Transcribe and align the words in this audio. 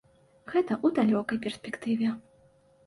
Гэта 0.53 0.71
ў 0.85 0.87
далёкай 1.01 1.37
перспектыве. 1.47 2.13